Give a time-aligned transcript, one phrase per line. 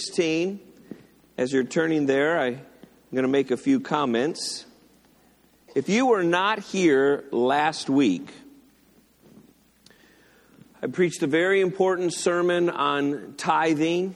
[0.00, 0.58] 16.
[1.36, 2.62] As you're turning there, I'm
[3.12, 4.64] going to make a few comments.
[5.74, 8.32] If you were not here last week,
[10.82, 14.14] I preached a very important sermon on tithing.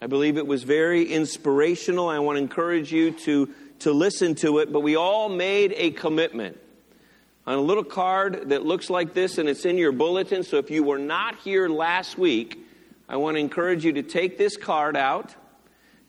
[0.00, 2.08] I believe it was very inspirational.
[2.08, 5.90] I want to encourage you to, to listen to it, but we all made a
[5.90, 6.58] commitment
[7.46, 10.42] on a little card that looks like this and it's in your bulletin.
[10.42, 12.64] So if you were not here last week,
[13.08, 15.34] I want to encourage you to take this card out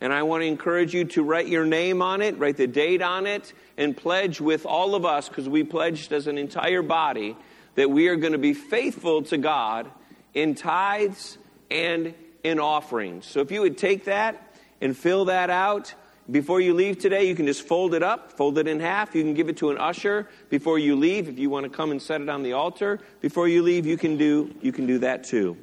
[0.02, 3.02] and I want to encourage you to write your name on it, write the date
[3.02, 7.36] on it, and pledge with all of us, because we pledged as an entire body
[7.76, 9.90] that we are going to be faithful to God
[10.34, 11.38] in tithes
[11.70, 13.26] and in offerings.
[13.26, 15.94] So if you would take that and fill that out,
[16.32, 19.16] before you leave today, you can just fold it up, fold it in half.
[19.16, 21.28] You can give it to an usher before you leave.
[21.28, 23.98] If you want to come and set it on the altar before you leave, you
[23.98, 25.58] can do, you can do that too.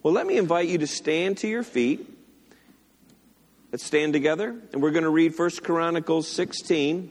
[0.00, 2.08] Well, let me invite you to stand to your feet.
[3.72, 7.10] Let's stand together, and we're going to read 1 Chronicles 16,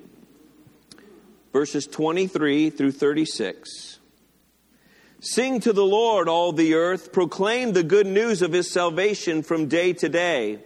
[1.52, 3.99] verses 23 through 36.
[5.19, 7.11] Sing to the Lord, all the earth.
[7.11, 10.59] Proclaim the good news of his salvation from day to day.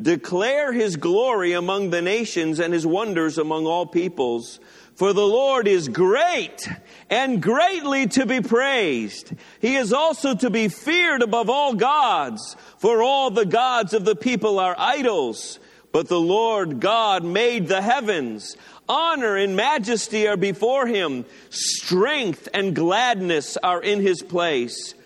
[0.00, 4.58] Declare his glory among the nations and his wonders among all peoples.
[4.98, 6.68] For the Lord is great
[7.08, 9.32] and greatly to be praised.
[9.60, 14.16] He is also to be feared above all gods, for all the gods of the
[14.16, 15.60] people are idols.
[15.92, 18.56] But the Lord God made the heavens.
[18.88, 21.26] Honor and majesty are before him.
[21.48, 24.96] Strength and gladness are in his place.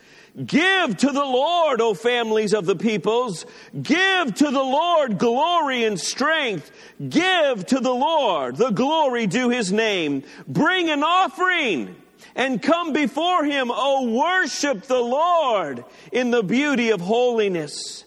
[0.46, 3.44] Give to the Lord, O families of the peoples.
[3.82, 6.70] Give to the Lord glory and strength.
[7.06, 10.22] Give to the Lord the glory due his name.
[10.48, 11.94] Bring an offering
[12.34, 13.70] and come before him.
[13.70, 18.04] O worship the Lord in the beauty of holiness.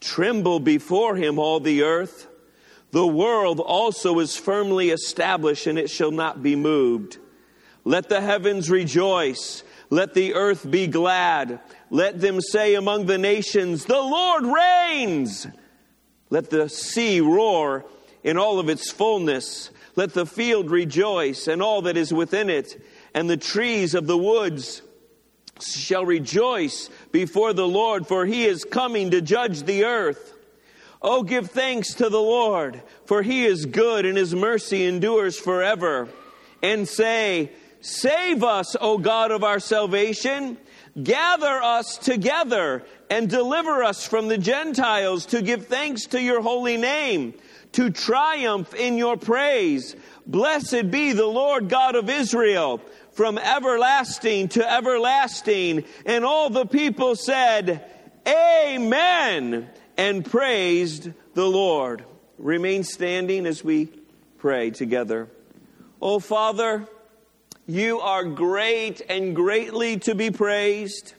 [0.00, 2.26] Tremble before him, all the earth.
[2.90, 7.18] The world also is firmly established and it shall not be moved.
[7.84, 11.60] Let the heavens rejoice let the earth be glad.
[11.90, 15.46] Let them say among the nations, The Lord reigns.
[16.30, 17.84] Let the sea roar
[18.22, 19.70] in all of its fullness.
[19.94, 22.82] Let the field rejoice and all that is within it.
[23.14, 24.82] And the trees of the woods
[25.60, 30.32] shall rejoice before the Lord, for he is coming to judge the earth.
[31.00, 36.08] Oh, give thanks to the Lord, for he is good and his mercy endures forever.
[36.62, 37.52] And say,
[37.84, 40.56] Save us, O God of our salvation.
[41.02, 46.78] Gather us together and deliver us from the Gentiles to give thanks to your holy
[46.78, 47.34] name,
[47.72, 49.96] to triumph in your praise.
[50.26, 52.80] Blessed be the Lord God of Israel
[53.12, 55.84] from everlasting to everlasting.
[56.06, 57.84] And all the people said,
[58.26, 59.68] Amen,
[59.98, 62.02] and praised the Lord.
[62.38, 63.90] Remain standing as we
[64.38, 65.28] pray together.
[66.00, 66.88] O Father,
[67.66, 71.14] you are great and greatly to be praised.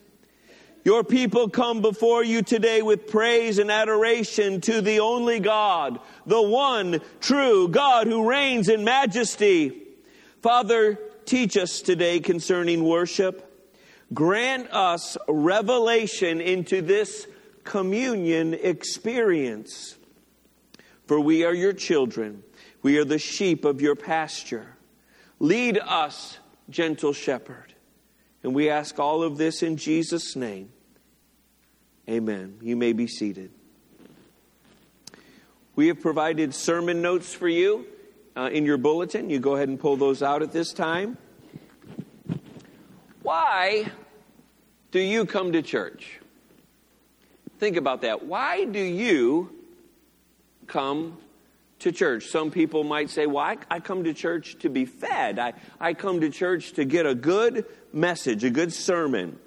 [0.84, 6.42] Your people come before you today with praise and adoration to the only God, the
[6.42, 9.82] one true God who reigns in majesty.
[10.44, 13.52] Father, teach us today concerning worship.
[14.14, 17.26] Grant us revelation into this
[17.64, 19.96] communion experience.
[21.08, 22.44] For we are your children.
[22.84, 24.75] We are the sheep of your pasture.
[25.40, 26.38] Lead us,
[26.70, 27.74] gentle shepherd.
[28.44, 30.70] And we ask all of this in Jesus' name.
[32.10, 32.60] Amen.
[32.62, 33.52] You may be seated.
[35.76, 37.86] We have provided sermon notes for you
[38.38, 39.30] uh, in your bulletin.
[39.30, 41.18] You go ahead and pull those out at this time.
[43.24, 43.92] Why
[44.92, 46.20] do you come to church?
[47.60, 48.26] Think about that.
[48.26, 49.54] Why do you
[50.68, 51.18] come
[51.80, 52.28] to church.
[52.28, 55.40] Some people might say, Well, I, I, come to church to be fed.
[55.40, 59.40] I, I come to church to get a good message, a good sermon.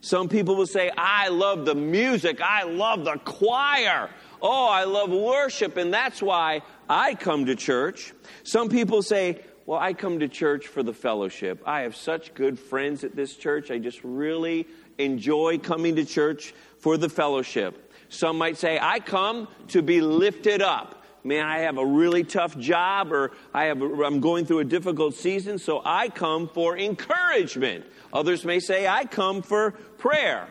[0.00, 2.40] Some people will say, I love the music.
[2.40, 4.10] I love the choir.
[4.42, 8.12] Oh, I love worship, and that's why I come to church.
[8.42, 11.62] Some people say, Well, I come to church for the fellowship.
[11.64, 13.70] I have such good friends at this church.
[13.70, 14.66] I just really
[14.98, 17.94] enjoy coming to church for the fellowship.
[18.08, 20.95] Some might say, I come to be lifted up
[21.26, 25.14] man, I have a really tough job or I have, I'm going through a difficult
[25.14, 27.84] season, so I come for encouragement.
[28.12, 30.48] Others may say, I come for prayer.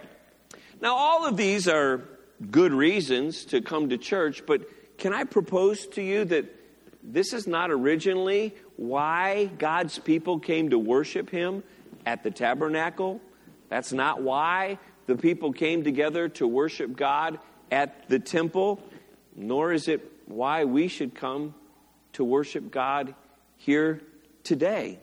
[0.81, 2.03] Now, all of these are
[2.51, 6.45] good reasons to come to church, but can I propose to you that
[7.01, 11.63] this is not originally why God's people came to worship Him
[12.05, 13.21] at the tabernacle?
[13.69, 17.39] That's not why the people came together to worship God
[17.71, 18.81] at the temple,
[19.35, 21.53] nor is it why we should come
[22.13, 23.15] to worship God
[23.57, 24.01] here
[24.43, 24.99] today.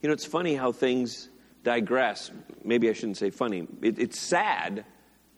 [0.00, 1.28] You know, it's funny how things
[1.62, 2.30] digress.
[2.64, 3.66] Maybe I shouldn't say funny.
[3.82, 4.84] It, it's sad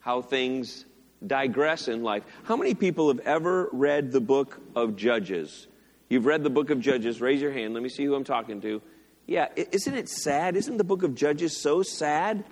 [0.01, 0.85] how things
[1.27, 2.25] digress in life.
[2.45, 5.67] How many people have ever read the book of Judges?
[6.09, 7.21] You've read the book of Judges.
[7.21, 7.75] Raise your hand.
[7.75, 8.83] Let me see who I'm talking to.
[9.27, 10.57] Yeah, isn't it sad?
[10.57, 12.45] Isn't the book of Judges so sad?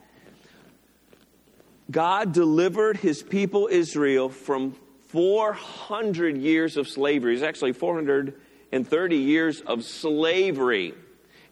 [1.90, 4.76] God delivered his people Israel from
[5.12, 7.34] 400 years of slavery.
[7.34, 10.94] It's actually 430 years of slavery.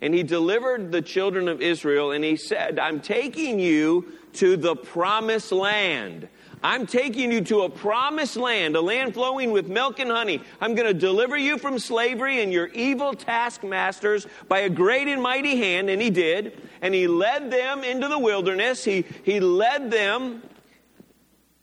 [0.01, 4.77] And he delivered the children of Israel, and he said, I'm taking you to the
[4.77, 6.29] promised land.
[6.63, 10.41] I'm taking you to a promised land, a land flowing with milk and honey.
[10.61, 15.23] I'm going to deliver you from slavery and your evil taskmasters by a great and
[15.23, 15.89] mighty hand.
[15.89, 16.61] And he did.
[16.83, 18.85] And he led them into the wilderness.
[18.85, 20.43] He, he led them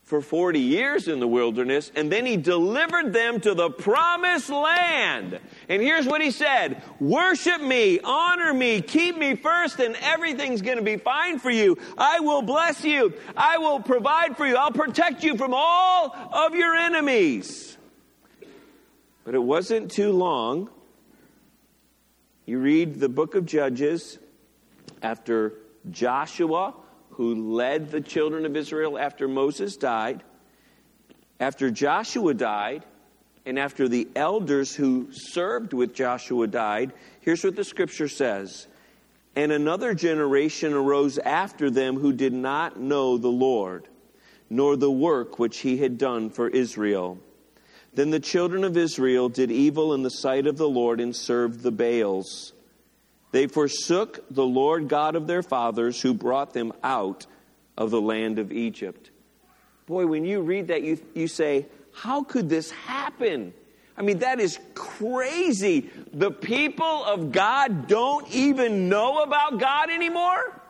[0.06, 5.40] for 40 years in the wilderness, and then he delivered them to the promised land.
[5.68, 10.78] And here's what he said Worship me, honor me, keep me first, and everything's going
[10.78, 11.78] to be fine for you.
[11.98, 16.54] I will bless you, I will provide for you, I'll protect you from all of
[16.54, 17.76] your enemies.
[19.24, 20.70] But it wasn't too long.
[22.46, 24.20] You read the book of Judges
[25.02, 25.54] after
[25.90, 26.76] Joshua
[27.12, 30.24] who led the children of Israel after Moses died,
[31.40, 32.84] after Joshua died,
[33.46, 38.68] and after the elders who served with Joshua died, here's what the scripture says.
[39.36, 43.88] And another generation arose after them who did not know the Lord,
[44.50, 47.20] nor the work which he had done for Israel.
[47.94, 51.62] Then the children of Israel did evil in the sight of the Lord and served
[51.62, 52.54] the Baals.
[53.36, 57.26] They forsook the Lord God of their fathers who brought them out
[57.78, 59.10] of the land of Egypt.
[59.88, 63.54] Boy, when you read that, you, you say, How could this happen?
[63.98, 65.90] I mean, that is crazy.
[66.14, 70.62] The people of God don't even know about God anymore.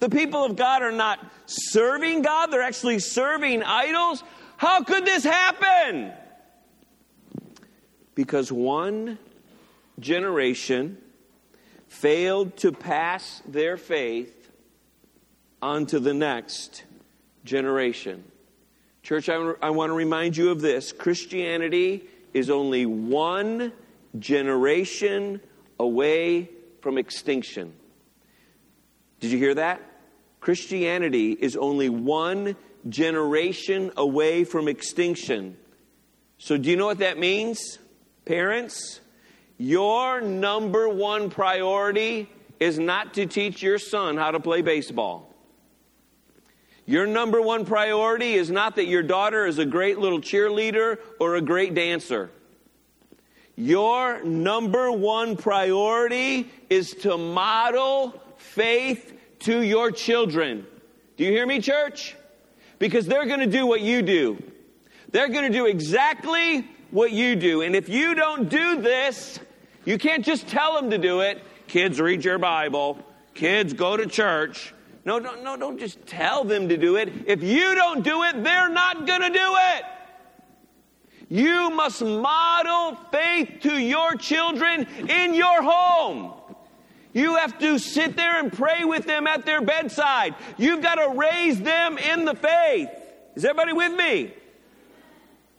[0.00, 4.24] The people of God are not serving God, they're actually serving idols.
[4.56, 6.10] How could this happen?
[8.16, 9.20] Because one
[10.00, 10.98] generation
[11.90, 14.48] failed to pass their faith
[15.60, 16.84] onto the next
[17.44, 18.22] generation.
[19.02, 23.72] Church, I, I want to remind you of this Christianity is only one
[24.18, 25.40] generation
[25.80, 26.48] away
[26.80, 27.74] from extinction.
[29.18, 29.82] Did you hear that?
[30.38, 32.56] Christianity is only one
[32.88, 35.56] generation away from extinction.
[36.38, 37.78] So, do you know what that means,
[38.24, 39.00] parents?
[39.60, 45.34] Your number one priority is not to teach your son how to play baseball.
[46.86, 51.36] Your number one priority is not that your daughter is a great little cheerleader or
[51.36, 52.30] a great dancer.
[53.54, 60.66] Your number one priority is to model faith to your children.
[61.18, 62.16] Do you hear me, church?
[62.78, 64.42] Because they're going to do what you do.
[65.10, 67.60] They're going to do exactly what you do.
[67.60, 69.38] And if you don't do this,
[69.84, 71.42] you can't just tell them to do it.
[71.66, 72.98] Kids, read your Bible.
[73.34, 74.74] Kids, go to church.
[75.04, 77.10] No, no, no, don't just tell them to do it.
[77.26, 79.84] If you don't do it, they're not going to do it.
[81.28, 86.32] You must model faith to your children in your home.
[87.12, 90.34] You have to sit there and pray with them at their bedside.
[90.58, 92.88] You've got to raise them in the faith.
[93.36, 94.34] Is everybody with me?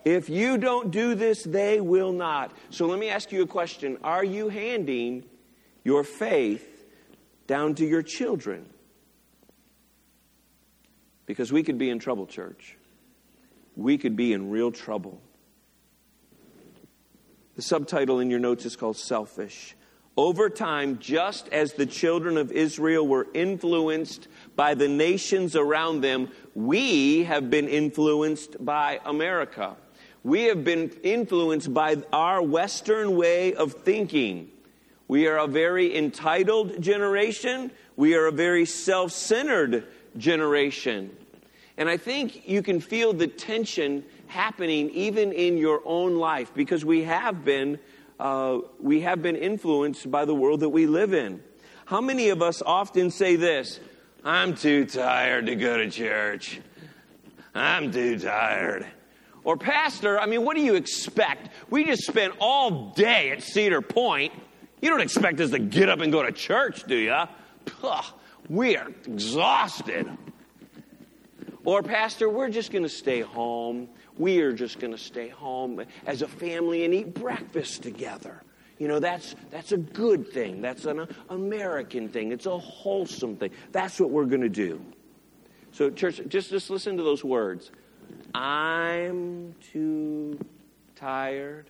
[0.03, 2.51] If you don't do this, they will not.
[2.71, 5.23] So let me ask you a question Are you handing
[5.83, 6.85] your faith
[7.47, 8.65] down to your children?
[11.25, 12.77] Because we could be in trouble, church.
[13.75, 15.21] We could be in real trouble.
[17.55, 19.75] The subtitle in your notes is called Selfish.
[20.17, 26.29] Over time, just as the children of Israel were influenced by the nations around them,
[26.53, 29.77] we have been influenced by America.
[30.23, 34.51] We have been influenced by our Western way of thinking.
[35.07, 37.71] We are a very entitled generation.
[37.95, 39.87] We are a very self centered
[40.17, 41.15] generation.
[41.75, 46.85] And I think you can feel the tension happening even in your own life because
[46.85, 47.79] we have been,
[48.19, 51.41] uh, we have been influenced by the world that we live in.
[51.85, 53.79] How many of us often say this?
[54.23, 56.61] I'm too tired to go to church.
[57.55, 58.85] I'm too tired.
[59.43, 61.49] Or, Pastor, I mean, what do you expect?
[61.69, 64.33] We just spent all day at Cedar Point.
[64.81, 67.23] You don't expect us to get up and go to church, do you?
[68.49, 70.07] we are exhausted.
[71.63, 73.89] Or, Pastor, we're just going to stay home.
[74.17, 78.41] We are just going to stay home as a family and eat breakfast together.
[78.79, 80.61] You know, that's, that's a good thing.
[80.61, 82.31] That's an American thing.
[82.31, 83.51] It's a wholesome thing.
[83.71, 84.81] That's what we're going to do.
[85.71, 87.71] So, church, just, just listen to those words.
[88.33, 90.39] I'm too
[90.95, 91.69] tired.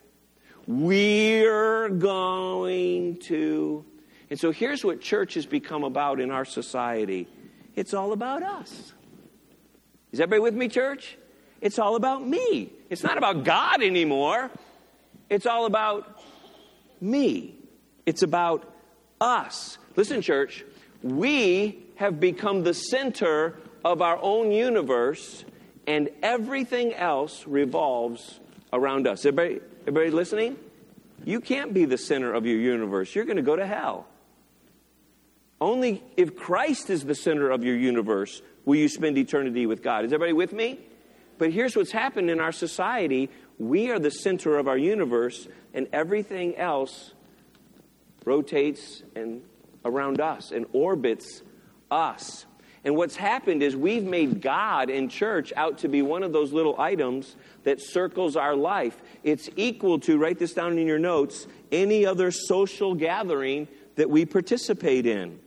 [0.67, 3.85] We're going to.
[4.29, 7.27] And so here's what church has become about in our society
[7.75, 8.93] it's all about us.
[10.11, 11.17] Is everybody with me, church?
[11.61, 12.73] It's all about me.
[12.89, 14.49] It's not about God anymore.
[15.29, 16.21] It's all about
[16.99, 17.55] me.
[18.05, 18.73] It's about
[19.21, 19.77] us.
[19.95, 20.65] Listen, church,
[21.01, 25.45] we have become the center of our own universe,
[25.91, 28.39] and everything else revolves
[28.71, 29.25] around us.
[29.25, 30.55] Everybody, everybody listening?
[31.25, 33.13] You can't be the center of your universe.
[33.13, 34.07] You're going to go to hell.
[35.59, 40.05] Only if Christ is the center of your universe will you spend eternity with God.
[40.05, 40.79] Is everybody with me?
[41.37, 43.29] But here's what's happened in our society
[43.59, 47.13] we are the center of our universe, and everything else
[48.23, 49.41] rotates and
[49.83, 51.43] around us and orbits
[51.91, 52.45] us.
[52.83, 56.51] And what's happened is we've made God and church out to be one of those
[56.51, 58.99] little items that circles our life.
[59.23, 64.25] It's equal to, write this down in your notes, any other social gathering that we
[64.25, 65.39] participate in.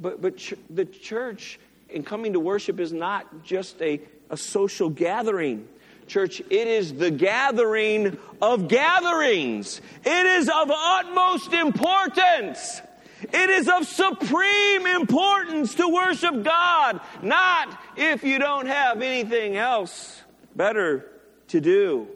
[0.00, 1.60] But, but ch- the church
[1.94, 4.00] and coming to worship is not just a,
[4.30, 5.68] a social gathering.
[6.08, 9.80] Church, it is the gathering of gatherings.
[10.04, 12.80] It is of utmost importance.
[13.22, 20.22] It is of supreme importance to worship God, not if you don't have anything else
[20.56, 21.06] better
[21.48, 22.08] to do.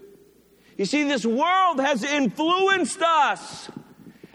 [0.76, 3.70] You see, this world has influenced us.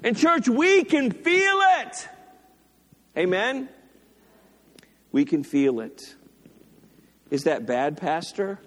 [0.04, 2.08] And, church, we can feel it.
[3.18, 3.68] Amen?
[5.12, 6.16] We can feel it.
[7.30, 8.60] Is that bad, Pastor?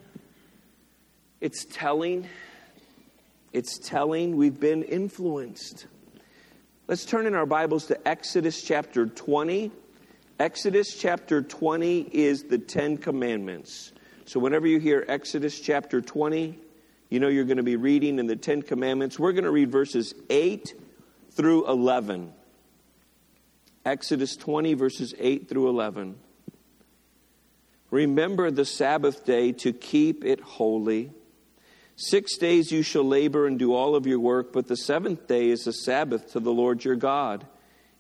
[1.41, 2.29] It's telling.
[3.53, 5.87] It's telling we've been influenced.
[6.89, 9.71] Let's turn in our Bibles to Exodus chapter 20.
[10.41, 13.93] Exodus chapter 20 is the Ten Commandments.
[14.25, 16.59] So, whenever you hear Exodus chapter 20,
[17.09, 19.17] you know you're going to be reading in the Ten Commandments.
[19.17, 20.75] We're going to read verses 8
[21.31, 22.33] through 11.
[23.87, 26.17] Exodus 20, verses 8 through 11.
[27.93, 31.13] Remember the Sabbath day to keep it holy.
[32.05, 35.51] Six days you shall labor and do all of your work, but the seventh day
[35.51, 37.47] is a Sabbath to the Lord your God.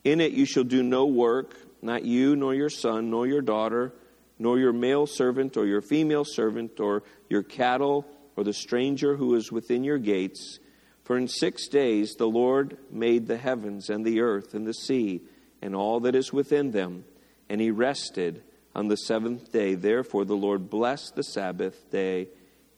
[0.02, 3.94] In it you shall do no work, not you, nor your son, nor your daughter,
[4.40, 8.04] nor your male servant, or your female servant, or your cattle,
[8.34, 10.58] or the stranger who is within your gates.
[11.04, 15.20] For in six days the Lord made the heavens and the earth and the sea
[15.62, 17.04] and all that is within them,
[17.48, 18.42] and he rested
[18.74, 19.76] on the seventh day.
[19.76, 22.26] Therefore, the Lord blessed the Sabbath day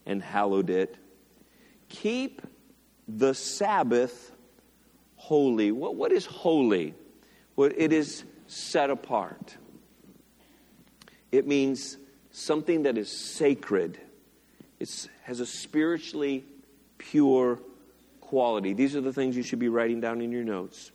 [0.04, 0.98] and hallowed it.
[1.88, 2.42] Keep
[3.08, 4.32] the Sabbath
[5.16, 5.72] holy.
[5.72, 6.94] What, what is holy?
[7.56, 9.56] Well, it is set apart.
[11.32, 11.96] It means
[12.30, 13.98] something that is sacred.
[14.80, 16.44] It has a spiritually
[16.98, 17.58] pure
[18.20, 18.72] quality.
[18.72, 20.92] These are the things you should be writing down in your notes.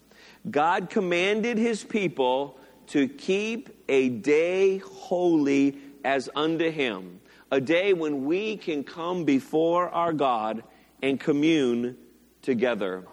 [0.50, 7.19] God commanded his people to keep a day holy as unto him,
[7.51, 10.63] a day when we can come before our God
[11.01, 11.98] and commune
[12.41, 13.06] together.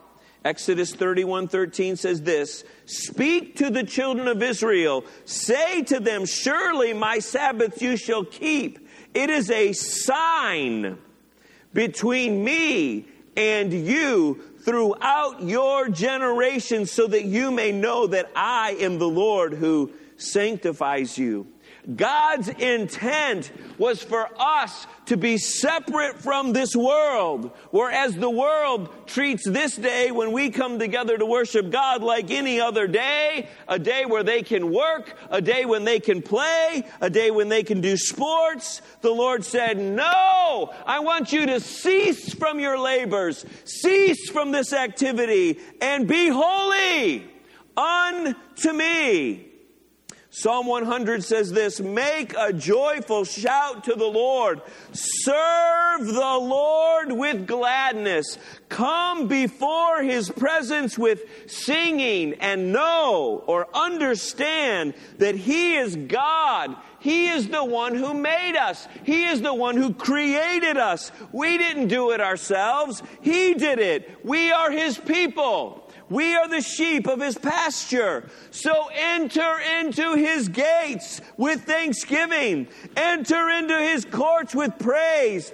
[0.45, 6.93] Exodus 31 13 says this Speak to the children of Israel, say to them, Surely
[6.93, 8.89] my Sabbath you shall keep.
[9.13, 10.99] It is a sign
[11.73, 18.99] between me and you throughout your generations so that you may know that I am
[18.99, 21.47] the Lord who sanctifies you.
[21.95, 29.49] God's intent was for us to be separate from this world, whereas the world treats
[29.49, 34.05] this day when we come together to worship God like any other day, a day
[34.05, 37.81] where they can work, a day when they can play, a day when they can
[37.81, 38.83] do sports.
[39.03, 44.73] The Lord said, No, I want you to cease from your labors, cease from this
[44.73, 47.31] activity, and be holy
[47.77, 49.46] unto me.
[50.39, 54.61] Psalm 100 says this Make a joyful shout to the Lord.
[54.93, 58.37] Serve the Lord with gladness.
[58.69, 66.77] Come before his presence with singing and know or understand that he is God.
[67.01, 68.87] He is the one who made us.
[69.05, 71.13] He is the one who created us.
[71.33, 73.03] We didn't do it ourselves.
[73.23, 74.23] He did it.
[74.23, 75.86] We are his people.
[76.09, 78.29] We are the sheep of his pasture.
[78.51, 82.69] So enter into his gates with thanksgiving.
[82.97, 85.53] Enter into his courts with praise.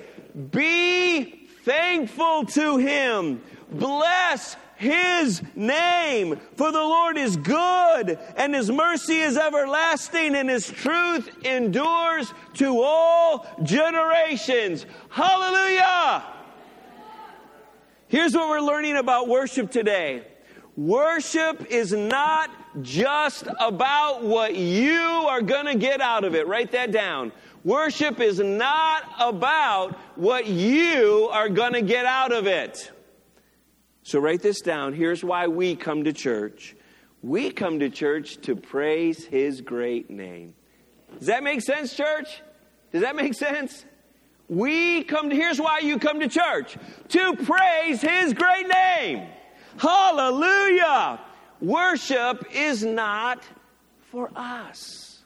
[0.51, 3.41] Be thankful to him.
[3.71, 6.39] Bless his name.
[6.57, 12.83] For the Lord is good, and his mercy is everlasting, and his truth endures to
[12.83, 14.85] all generations.
[15.09, 16.25] Hallelujah!
[18.09, 20.25] Here's what we're learning about worship today.
[20.77, 22.51] Worship is not
[22.81, 26.47] just about what you are going to get out of it.
[26.47, 27.31] Write that down.
[27.63, 32.91] Worship is not about what you are going to get out of it.
[34.03, 34.95] So write this down.
[34.95, 36.75] Here's why we come to church.
[37.23, 40.55] We come to church to praise His great name.
[41.19, 42.43] Does that make sense, church?
[42.93, 43.85] Does that make sense?
[44.49, 46.77] We come to, here's why you come to church
[47.11, 49.29] to praise His great name.
[49.79, 51.21] Hallelujah.
[51.61, 53.43] Worship is not
[54.11, 55.23] for us.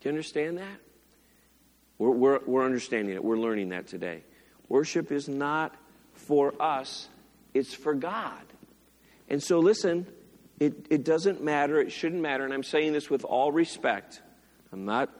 [0.00, 0.80] Do you understand that?
[1.98, 3.22] We're, we're, we're understanding it.
[3.22, 4.24] We're learning that today.
[4.68, 5.74] Worship is not
[6.14, 7.08] for us,
[7.54, 8.42] it's for God.
[9.28, 10.06] And so, listen,
[10.58, 14.22] it, it doesn't matter, it shouldn't matter, and I'm saying this with all respect.
[14.72, 15.10] I'm not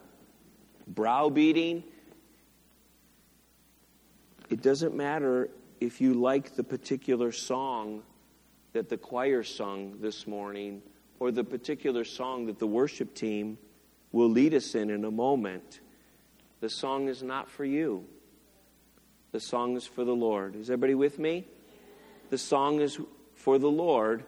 [0.87, 1.85] browbeating.
[4.51, 5.51] It doesn't matter
[5.85, 8.03] if you like the particular song
[8.73, 10.81] that the choir sung this morning
[11.19, 13.59] or the particular song that the worship team
[14.13, 15.81] will lead us in in a moment.
[16.61, 18.05] The song is not for you.
[19.33, 20.55] The song is for the Lord.
[20.55, 21.47] Is everybody with me?
[22.31, 22.99] The song is
[23.35, 24.25] for the Lord,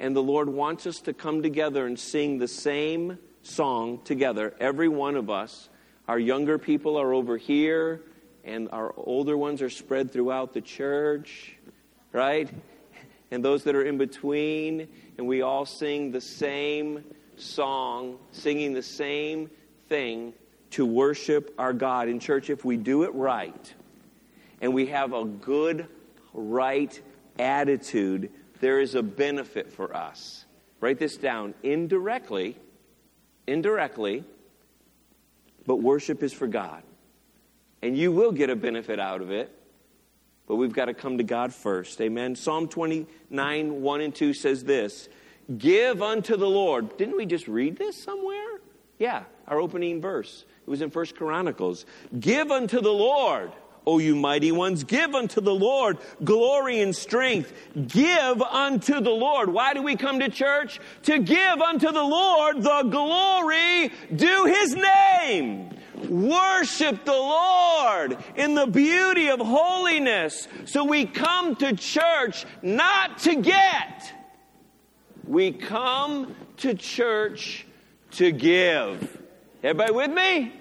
[0.00, 4.88] and the Lord wants us to come together and sing the same song together, every
[4.88, 5.68] one of us.
[6.08, 8.00] Our younger people are over here,
[8.44, 11.56] and our older ones are spread throughout the church,
[12.12, 12.48] right?
[13.30, 17.04] And those that are in between, and we all sing the same
[17.36, 19.50] song, singing the same
[19.88, 20.34] thing
[20.70, 22.08] to worship our God.
[22.08, 23.74] In church, if we do it right,
[24.60, 25.86] and we have a good,
[26.32, 27.00] right
[27.38, 30.44] attitude, there is a benefit for us.
[30.80, 32.56] Write this down indirectly,
[33.46, 34.24] indirectly,
[35.66, 36.82] but worship is for God.
[37.84, 39.54] And you will get a benefit out of it,
[40.46, 42.00] but we've got to come to God first.
[42.00, 42.34] Amen.
[42.34, 45.10] Psalm 29, 1 and 2 says this
[45.58, 46.96] Give unto the Lord.
[46.96, 48.60] Didn't we just read this somewhere?
[48.98, 50.46] Yeah, our opening verse.
[50.66, 51.84] It was in First Chronicles.
[52.18, 53.52] Give unto the Lord
[53.86, 57.52] O you mighty ones, give unto the Lord glory and strength.
[57.86, 59.52] Give unto the Lord.
[59.52, 60.80] Why do we come to church?
[61.02, 65.70] To give unto the Lord the glory due his name.
[66.08, 70.48] Worship the Lord in the beauty of holiness.
[70.64, 74.12] So we come to church not to get.
[75.26, 77.66] We come to church
[78.12, 79.18] to give.
[79.62, 80.52] Everybody with me?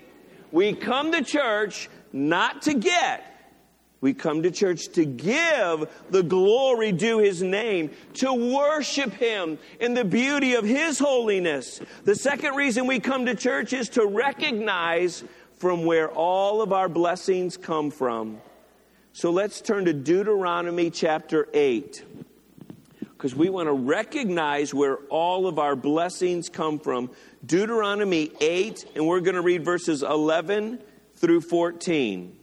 [0.51, 3.32] We come to church not to get.
[4.03, 9.93] We come to church to give the glory due His name, to worship Him in
[9.93, 11.79] the beauty of His holiness.
[12.03, 15.23] The second reason we come to church is to recognize
[15.55, 18.41] from where all of our blessings come from.
[19.13, 22.03] So let's turn to Deuteronomy chapter 8
[22.99, 27.09] because we want to recognize where all of our blessings come from.
[27.45, 30.79] Deuteronomy 8, and we're going to read verses 11
[31.15, 32.39] through 14.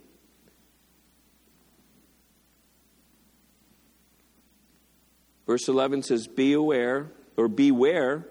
[5.51, 8.25] Verse 11 says, Be aware, or beware,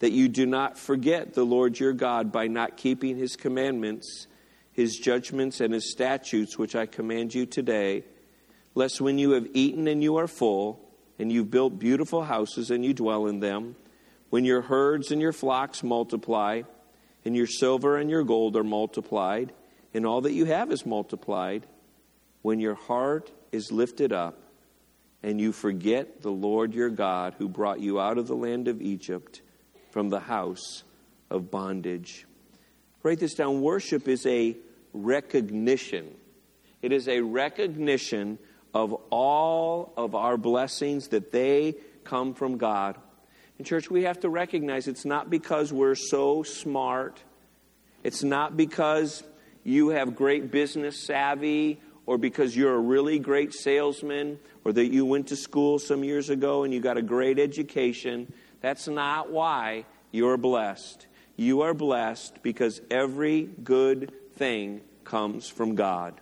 [0.00, 4.26] that you do not forget the Lord your God by not keeping his commandments,
[4.72, 8.02] his judgments, and his statutes, which I command you today,
[8.74, 10.80] lest when you have eaten and you are full,
[11.16, 13.76] and you've built beautiful houses and you dwell in them,
[14.30, 16.62] when your herds and your flocks multiply,
[17.24, 19.52] and your silver and your gold are multiplied,
[19.94, 21.68] and all that you have is multiplied,
[22.42, 24.42] when your heart is lifted up
[25.22, 28.80] and you forget the Lord your God who brought you out of the land of
[28.80, 29.42] Egypt
[29.90, 30.84] from the house
[31.30, 32.26] of bondage.
[33.02, 33.60] Write this down.
[33.60, 34.56] Worship is a
[34.92, 36.14] recognition.
[36.82, 38.38] It is a recognition
[38.74, 42.96] of all of our blessings that they come from God.
[43.58, 47.20] In church, we have to recognize it's not because we're so smart.
[48.04, 49.24] It's not because
[49.64, 55.04] you have great business savvy or because you're a really great salesman or that you
[55.04, 58.32] went to school some years ago and you got a great education.
[58.62, 61.06] That's not why you're blessed.
[61.36, 66.18] You are blessed because every good thing comes from God.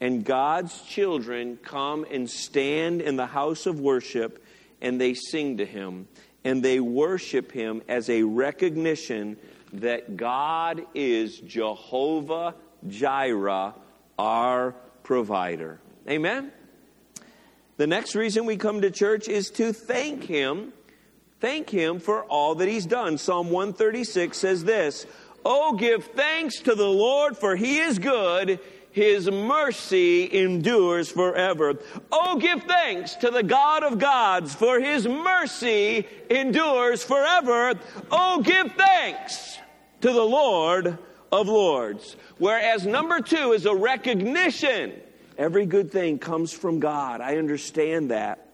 [0.00, 4.42] and God's children come and stand in the house of worship
[4.80, 6.08] and they sing to Him
[6.44, 9.36] and they worship Him as a recognition
[9.74, 12.54] that God is Jehovah
[12.88, 13.74] Jireh,
[14.20, 15.80] our provider.
[16.06, 16.52] Amen?
[17.78, 20.74] The next reason we come to church is to thank Him.
[21.40, 23.16] Thank Him for all that He's done.
[23.16, 25.06] Psalm 136 says this
[25.42, 28.60] Oh, give thanks to the Lord, for He is good.
[28.92, 31.78] His mercy endures forever.
[32.12, 37.74] Oh, give thanks to the God of gods, for His mercy endures forever.
[38.10, 39.56] Oh, give thanks
[40.02, 40.98] to the Lord
[41.32, 42.16] of lords.
[42.38, 44.92] Whereas number two is a recognition.
[45.38, 47.20] Every good thing comes from God.
[47.20, 48.46] I understand that.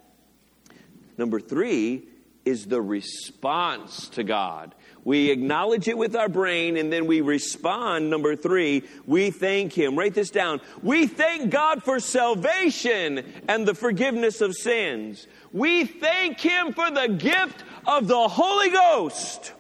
[1.18, 2.04] Number three
[2.44, 4.74] is the response to God.
[5.06, 8.10] We acknowledge it with our brain and then we respond.
[8.10, 9.96] Number three, we thank Him.
[9.96, 10.60] Write this down.
[10.82, 15.26] We thank God for salvation and the forgiveness of sins.
[15.52, 19.52] We thank Him for the gift of the Holy Ghost.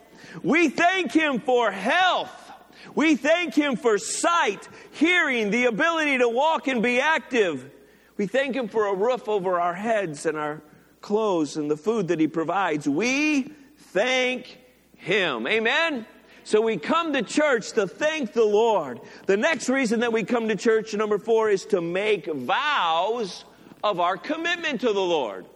[0.42, 2.45] We thank Him for health.
[2.94, 7.70] We thank Him for sight, hearing, the ability to walk and be active.
[8.16, 10.62] We thank Him for a roof over our heads and our
[11.00, 12.88] clothes and the food that He provides.
[12.88, 14.58] We thank
[14.96, 15.46] him.
[15.46, 16.06] Amen?
[16.44, 19.00] So we come to church to thank the Lord.
[19.26, 23.44] The next reason that we come to church, number four, is to make vows
[23.82, 25.46] of our commitment to the Lord.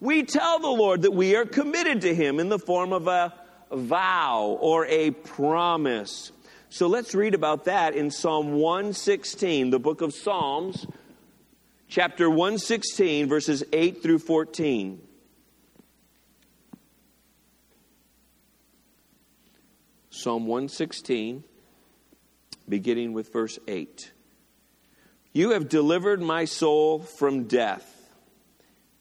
[0.00, 3.32] We tell the Lord that we are committed to Him in the form of a
[3.72, 6.32] vow or a promise.
[6.76, 10.86] So let's read about that in Psalm 116, the book of Psalms,
[11.88, 15.00] chapter 116, verses 8 through 14.
[20.10, 21.44] Psalm 116,
[22.68, 24.12] beginning with verse 8.
[25.32, 27.90] You have delivered my soul from death,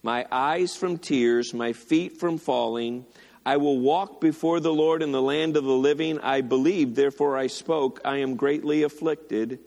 [0.01, 3.05] my eyes from tears, my feet from falling.
[3.45, 6.19] I will walk before the Lord in the land of the living.
[6.19, 8.01] I believed, therefore I spoke.
[8.03, 9.59] I am greatly afflicted.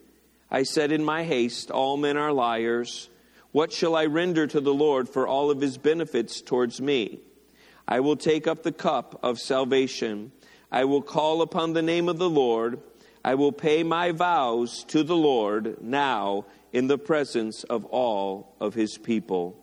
[0.50, 3.08] I said in my haste, All men are liars.
[3.52, 7.20] What shall I render to the Lord for all of his benefits towards me?
[7.86, 10.32] I will take up the cup of salvation.
[10.72, 12.80] I will call upon the name of the Lord.
[13.24, 18.74] I will pay my vows to the Lord now in the presence of all of
[18.74, 19.56] his people.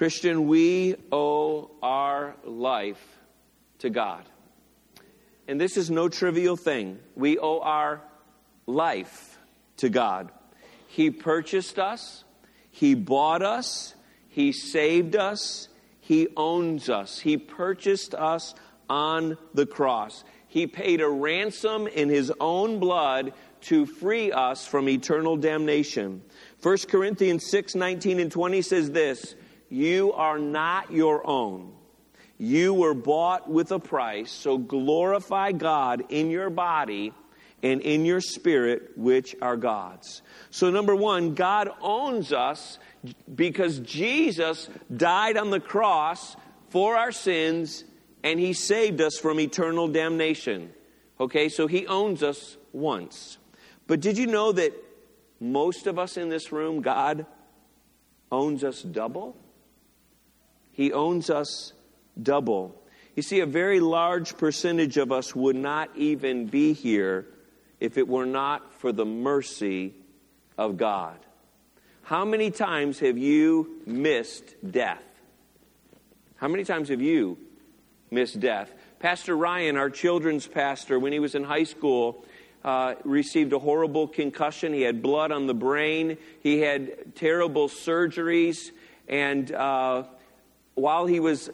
[0.00, 3.18] Christian, we owe our life
[3.80, 4.24] to God.
[5.46, 6.98] And this is no trivial thing.
[7.16, 8.00] We owe our
[8.66, 9.38] life
[9.76, 10.30] to God.
[10.86, 12.24] He purchased us,
[12.70, 13.94] He bought us,
[14.30, 15.68] He saved us,
[16.00, 17.18] He owns us.
[17.18, 18.54] He purchased us
[18.88, 20.24] on the cross.
[20.48, 23.34] He paid a ransom in his own blood
[23.64, 26.22] to free us from eternal damnation.
[26.62, 29.34] 1 Corinthians 6 19 and 20 says this
[29.70, 31.72] You are not your own.
[32.36, 37.12] You were bought with a price, so glorify God in your body
[37.62, 40.22] and in your spirit, which are God's.
[40.50, 42.78] So, number one, God owns us
[43.32, 46.36] because Jesus died on the cross
[46.70, 47.84] for our sins
[48.22, 50.72] and he saved us from eternal damnation.
[51.20, 53.38] Okay, so he owns us once.
[53.86, 54.72] But did you know that
[55.38, 57.26] most of us in this room, God
[58.32, 59.36] owns us double?
[60.80, 61.74] He owns us
[62.20, 62.74] double.
[63.14, 67.26] You see, a very large percentage of us would not even be here
[67.80, 69.92] if it were not for the mercy
[70.56, 71.18] of God.
[72.00, 75.02] How many times have you missed death?
[76.36, 77.36] How many times have you
[78.10, 78.72] missed death.
[79.00, 82.24] Pastor Ryan, our children's pastor, when he was in high school,
[82.64, 84.72] uh, received a horrible concussion.
[84.72, 86.16] He had blood on the brain.
[86.42, 88.70] He had terrible surgeries.
[89.08, 90.04] And uh,
[90.74, 91.50] while he was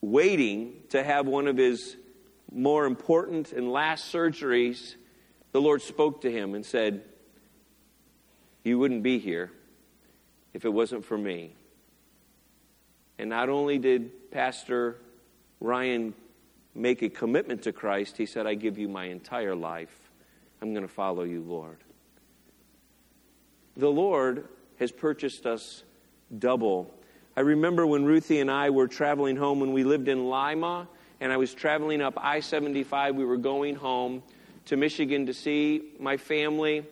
[0.00, 1.96] waiting to have one of his
[2.52, 4.94] more important and last surgeries,
[5.52, 7.02] the Lord spoke to him and said,
[8.62, 9.50] You wouldn't be here
[10.54, 11.54] if it wasn't for me.
[13.18, 14.98] And not only did Pastor
[15.60, 16.14] Ryan
[16.74, 19.94] make a commitment to Christ, he said, I give you my entire life.
[20.60, 21.78] I'm going to follow you, Lord.
[23.76, 25.82] The Lord has purchased us
[26.38, 26.92] double.
[27.36, 30.88] I remember when Ruthie and I were traveling home when we lived in Lima,
[31.20, 33.14] and I was traveling up I 75.
[33.14, 34.22] We were going home
[34.66, 36.84] to Michigan to see my family.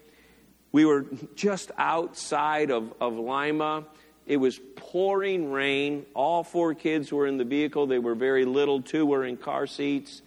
[0.71, 3.85] We were just outside of, of Lima,
[4.27, 6.07] it was pouring rain.
[6.15, 7.87] All four kids were in the vehicle.
[7.87, 10.23] They were very little, two were in car seats.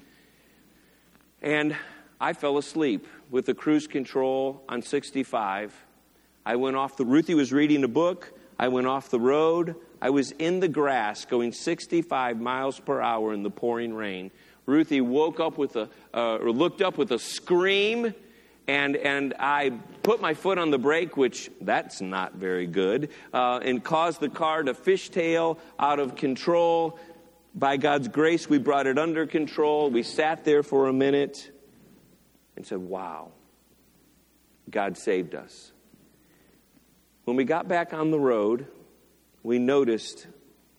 [1.41, 1.75] And
[2.19, 3.07] I fell asleep.
[3.29, 5.75] with the cruise control on 65.
[6.45, 8.31] I went off the, Ruthie was reading a book.
[8.57, 9.75] I went off the road.
[10.01, 14.31] I was in the grass going 65 miles per hour in the pouring rain.
[14.65, 18.13] Ruthie woke up with a, uh, or looked up with a scream,
[18.67, 19.71] and, and I
[20.03, 24.29] put my foot on the brake, which that's not very good, uh, and caused the
[24.29, 26.99] car to fishtail out of control.
[27.55, 29.89] By God's grace, we brought it under control.
[29.89, 31.49] We sat there for a minute
[32.55, 33.31] and said, Wow,
[34.69, 35.71] God saved us.
[37.23, 38.67] When we got back on the road,
[39.47, 40.27] we noticed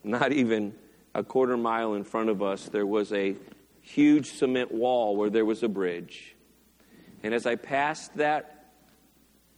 [0.04, 0.74] not even
[1.14, 3.34] a quarter mile in front of us, there was a
[3.80, 6.36] huge cement wall where there was a bridge.
[7.22, 8.74] And as I passed that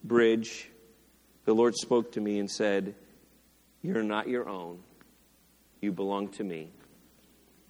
[0.05, 0.71] bridge,
[1.45, 2.95] the Lord spoke to me and said,
[3.83, 4.79] You're not your own.
[5.81, 6.71] You belong to me.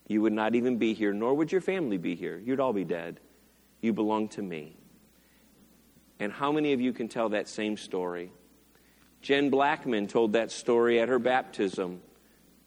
[0.08, 2.36] You would not even be here, nor would your family be here.
[2.36, 3.18] You'd all be dead.
[3.80, 4.76] You belong to me.
[6.18, 8.30] And how many of you can tell that same story?
[9.22, 12.00] Jen Blackman told that story at her baptism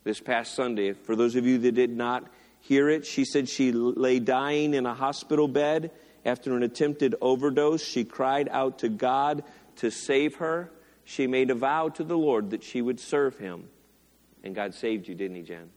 [0.03, 0.93] this past Sunday.
[0.93, 2.25] For those of you that did not
[2.61, 5.91] hear it, she said she lay dying in a hospital bed
[6.25, 7.83] after an attempted overdose.
[7.83, 9.43] She cried out to God
[9.77, 10.71] to save her.
[11.05, 13.69] She made a vow to the Lord that she would serve him.
[14.43, 15.69] And God saved you, didn't he, Jen?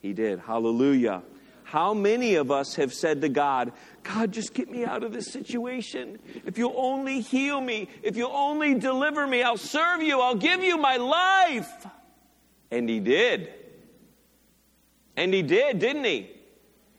[0.00, 0.40] He did.
[0.40, 1.22] Hallelujah.
[1.68, 5.30] How many of us have said to God, God, just get me out of this
[5.30, 6.18] situation.
[6.46, 10.62] If you'll only heal me, if you'll only deliver me, I'll serve you, I'll give
[10.62, 11.86] you my life.
[12.70, 13.52] And He did.
[15.14, 16.30] And He did, didn't He?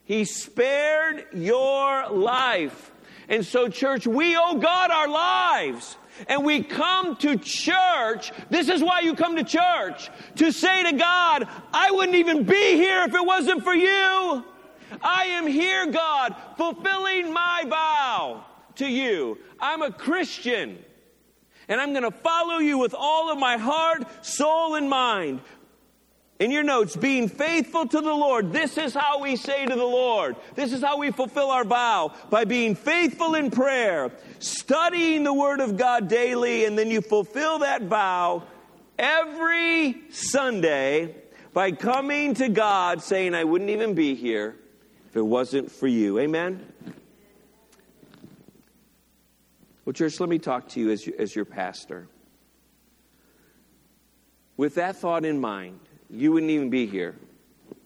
[0.03, 2.91] He spared your life.
[3.27, 5.97] And so, church, we owe God our lives.
[6.27, 8.31] And we come to church.
[8.51, 10.11] This is why you come to church.
[10.35, 14.45] To say to God, I wouldn't even be here if it wasn't for you.
[15.01, 19.37] I am here, God, fulfilling my vow to you.
[19.59, 20.83] I'm a Christian,
[21.67, 25.41] and I'm going to follow you with all of my heart, soul, and mind.
[26.39, 28.53] In your notes, being faithful to the Lord.
[28.53, 30.37] This is how we say to the Lord.
[30.55, 35.59] This is how we fulfill our vow by being faithful in prayer, studying the Word
[35.59, 38.43] of God daily, and then you fulfill that vow
[38.97, 41.13] every Sunday
[41.53, 44.55] by coming to God saying, I wouldn't even be here
[45.09, 46.19] if it wasn't for you.
[46.19, 46.63] Amen?
[49.83, 52.07] Well, church, let me talk to you as, you, as your pastor.
[54.55, 55.79] With that thought in mind,
[56.11, 57.15] you wouldn't even be here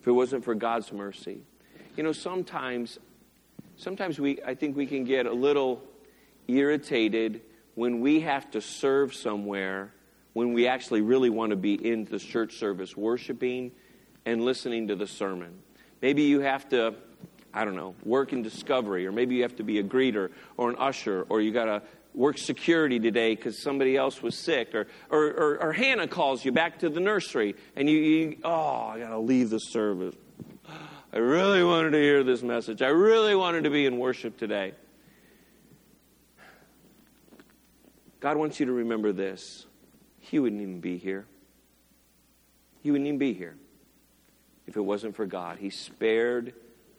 [0.00, 1.40] if it wasn't for God's mercy.
[1.96, 2.98] You know, sometimes,
[3.76, 5.82] sometimes we, I think we can get a little
[6.46, 7.40] irritated
[7.74, 9.94] when we have to serve somewhere
[10.34, 13.72] when we actually really want to be in the church service, worshiping
[14.26, 15.54] and listening to the sermon.
[16.02, 16.96] Maybe you have to
[17.54, 20.70] I don't know, work in discovery, or maybe you have to be a greeter or
[20.70, 24.88] an usher, or you got to work security today because somebody else was sick, or,
[25.08, 28.98] or, or, or, Hannah calls you back to the nursery, and you, you oh, I
[28.98, 30.16] got to leave the service.
[31.12, 32.82] I really wanted to hear this message.
[32.82, 34.74] I really wanted to be in worship today.
[38.18, 39.66] God wants you to remember this.
[40.18, 41.26] He wouldn't even be here.
[42.82, 43.56] He wouldn't even be here
[44.66, 45.58] if it wasn't for God.
[45.58, 46.52] He spared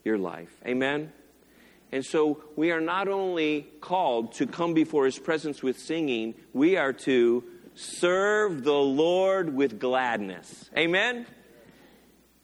[0.06, 0.56] your life.
[0.65, 1.12] Amen?
[1.91, 6.78] And so we are not only called to come before his presence with singing, we
[6.78, 10.70] are to serve the Lord with gladness.
[10.78, 11.26] Amen?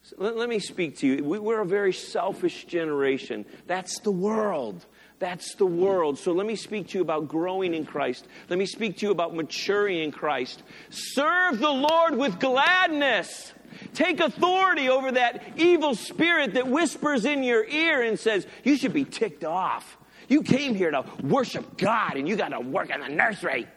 [0.03, 1.23] So let, let, me speak to you.
[1.23, 3.45] We, we're a very selfish generation.
[3.67, 4.85] That's the world.
[5.19, 6.17] That's the world.
[6.17, 8.27] So let me speak to you about growing in Christ.
[8.49, 10.63] Let me speak to you about maturing in Christ.
[10.89, 13.53] Serve the Lord with gladness.
[13.93, 18.93] Take authority over that evil spirit that whispers in your ear and says, You should
[18.93, 19.97] be ticked off.
[20.27, 23.67] You came here to worship God and you got to work in the nursery.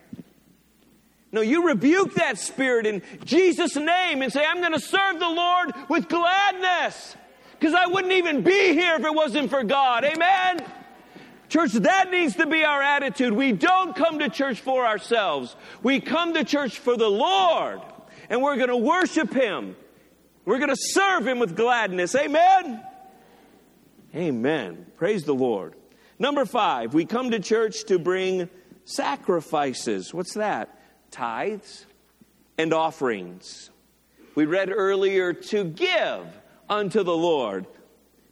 [1.33, 5.29] No, you rebuke that spirit in Jesus' name and say, I'm going to serve the
[5.29, 7.17] Lord with gladness
[7.59, 10.05] because I wouldn't even be here if it wasn't for God.
[10.05, 10.65] Amen?
[11.49, 13.33] Church, that needs to be our attitude.
[13.33, 15.57] We don't come to church for ourselves.
[15.83, 17.81] We come to church for the Lord
[18.29, 19.77] and we're going to worship Him.
[20.45, 22.15] We're going to serve Him with gladness.
[22.15, 22.85] Amen?
[24.15, 24.87] Amen.
[24.97, 25.75] Praise the Lord.
[26.19, 28.49] Number five, we come to church to bring
[28.85, 30.15] sacrifices.
[30.15, 30.79] What's that?
[31.11, 31.87] Tithes
[32.59, 33.71] and offerings.
[34.35, 36.27] We read earlier to give
[36.69, 37.67] unto the Lord.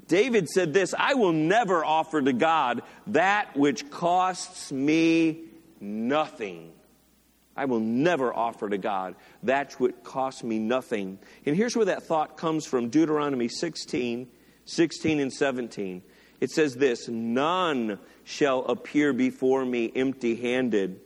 [0.07, 5.44] David said this I will never offer to God that which costs me
[5.81, 6.72] nothing.
[7.57, 11.19] I will never offer to God that which costs me nothing.
[11.45, 14.29] And here's where that thought comes from Deuteronomy 16,
[14.65, 16.03] 16 and 17.
[16.41, 21.01] It says this None shall appear before me empty handed.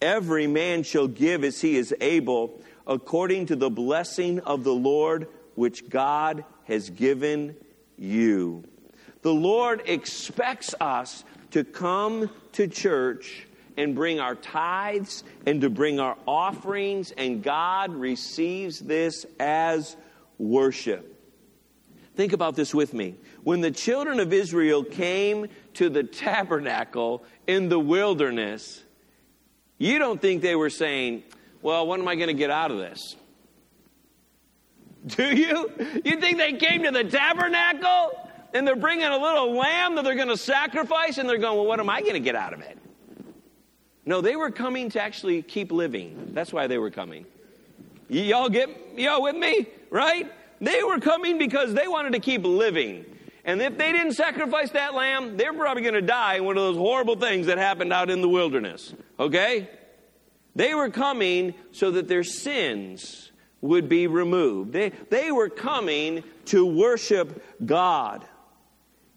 [0.00, 5.28] Every man shall give as he is able, according to the blessing of the Lord
[5.54, 7.56] which God has given
[7.96, 8.64] you.
[9.22, 16.00] The Lord expects us to come to church and bring our tithes and to bring
[16.00, 19.96] our offerings, and God receives this as
[20.38, 21.08] worship.
[22.14, 23.14] Think about this with me.
[23.42, 28.82] When the children of Israel came to the tabernacle in the wilderness,
[29.78, 31.22] you don't think they were saying,
[31.62, 33.16] Well, what am I going to get out of this?
[35.06, 35.72] Do you?
[36.04, 40.14] You think they came to the tabernacle and they're bringing a little lamb that they're
[40.14, 42.60] going to sacrifice and they're going, Well, what am I going to get out of
[42.60, 42.78] it?
[44.04, 46.30] No, they were coming to actually keep living.
[46.32, 47.26] That's why they were coming.
[48.10, 50.30] Y- y'all get y'all with me, right?
[50.60, 53.04] They were coming because they wanted to keep living.
[53.44, 56.62] And if they didn't sacrifice that lamb, they're probably going to die in one of
[56.62, 58.94] those horrible things that happened out in the wilderness.
[59.18, 59.68] Okay?
[60.54, 64.72] They were coming so that their sins would be removed.
[64.72, 68.24] They, they were coming to worship God.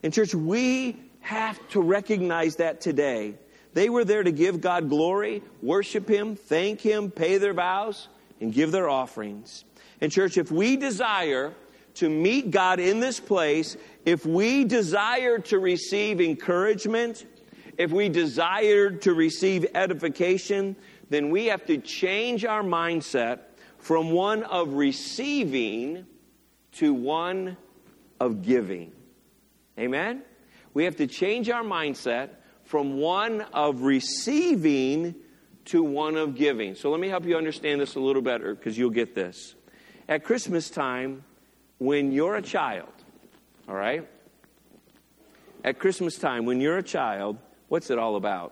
[0.01, 3.35] And, church, we have to recognize that today.
[3.75, 8.07] They were there to give God glory, worship Him, thank Him, pay their vows,
[8.39, 9.65] and give their offerings.
[9.99, 11.53] And, church, if we desire
[11.95, 17.25] to meet God in this place, if we desire to receive encouragement,
[17.77, 20.77] if we desire to receive edification,
[21.09, 23.39] then we have to change our mindset
[23.77, 26.05] from one of receiving
[26.71, 27.57] to one
[28.21, 28.93] of giving.
[29.77, 30.21] Amen?
[30.73, 32.29] We have to change our mindset
[32.75, 35.15] from one of receiving
[35.63, 36.75] to one of giving.
[36.75, 39.55] So let me help you understand this a little better because you'll get this.
[40.09, 41.23] At Christmas time,
[41.77, 42.91] when you're a child,
[43.69, 44.05] all right?
[45.63, 47.37] At Christmas time, when you're a child,
[47.69, 48.51] what's it all about?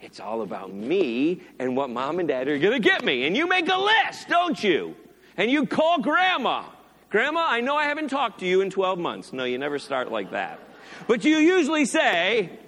[0.00, 3.26] It's all about me and what mom and dad are going to get me.
[3.26, 4.96] And you make a list, don't you?
[5.36, 6.64] And you call grandma.
[7.10, 9.34] Grandma, I know I haven't talked to you in 12 months.
[9.34, 10.60] No, you never start like that.
[11.06, 12.58] But you usually say,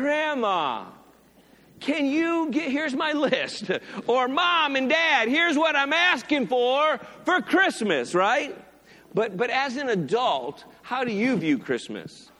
[0.00, 0.86] Grandma,
[1.78, 3.70] can you get, here's my list.
[4.06, 8.56] Or mom and dad, here's what I'm asking for for Christmas, right?
[9.14, 12.30] But, but as an adult, how do you view Christmas?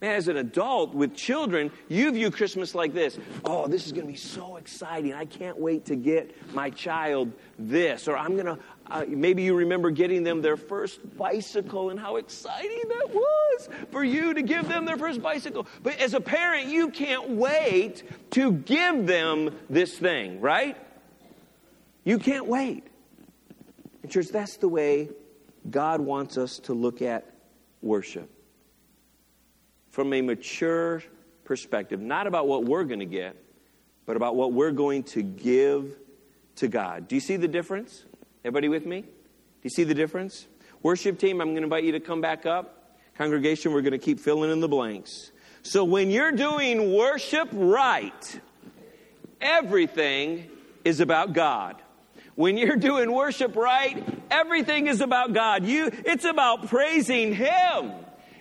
[0.00, 3.18] Man, as an adult with children, you view Christmas like this.
[3.44, 5.12] Oh, this is going to be so exciting.
[5.12, 8.08] I can't wait to get my child this.
[8.08, 8.58] Or I'm going to,
[8.90, 14.02] uh, maybe you remember getting them their first bicycle and how exciting that was for
[14.02, 15.66] you to give them their first bicycle.
[15.82, 20.76] But as a parent, you can't wait to give them this thing, right?
[22.04, 22.84] You can't wait.
[24.02, 25.10] And, church, that's the way
[25.68, 27.30] God wants us to look at
[27.82, 28.30] worship
[29.90, 31.02] from a mature
[31.44, 33.36] perspective, not about what we're going to get,
[34.06, 35.96] but about what we're going to give
[36.56, 37.08] to God.
[37.08, 38.04] Do you see the difference?
[38.42, 39.02] Everybody with me?
[39.02, 39.08] Do
[39.62, 40.46] you see the difference?
[40.82, 42.96] Worship team, I'm going to invite you to come back up.
[43.18, 45.30] Congregation, we're going to keep filling in the blanks.
[45.62, 48.40] So when you're doing worship right,
[49.42, 50.48] everything
[50.86, 51.76] is about God.
[52.34, 55.66] When you're doing worship right, everything is about God.
[55.66, 57.92] You, it's about praising Him.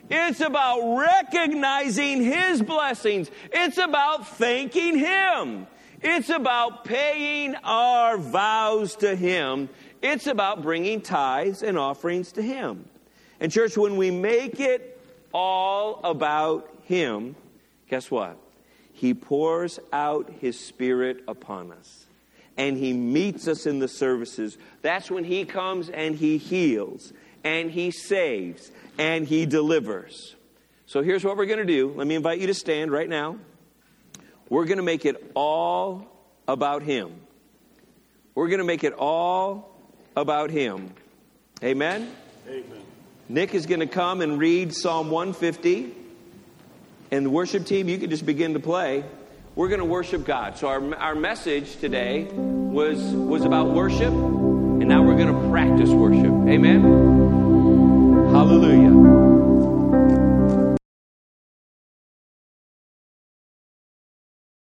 [0.09, 3.29] It's about recognizing His blessings.
[3.51, 5.67] It's about thanking Him.
[6.01, 9.67] It's about paying our vows to Him.
[10.01, 12.85] It's about bringing tithes and offerings to Him.
[13.39, 14.99] And, church, when we make it
[15.33, 17.35] all about Him,
[17.89, 18.37] guess what?
[18.93, 22.05] He pours out His Spirit upon us.
[22.57, 24.57] And He meets us in the services.
[24.81, 30.35] That's when He comes and He heals, and He saves, and He delivers.
[30.85, 31.93] So here's what we're going to do.
[31.95, 33.37] Let me invite you to stand right now.
[34.49, 36.07] We're going to make it all
[36.47, 37.13] about Him.
[38.33, 39.78] We're going to make it all
[40.15, 40.93] about him.
[41.63, 42.11] Amen?
[42.47, 42.63] Amen.
[43.27, 45.93] Nick is going to come and read Psalm 150.
[47.11, 49.03] And the worship team, you can just begin to play.
[49.55, 50.57] We're going to worship God.
[50.57, 55.89] So our, our message today was, was about worship, and now we're going to practice
[55.89, 56.31] worship.
[56.47, 56.81] Amen?
[58.31, 59.28] Hallelujah.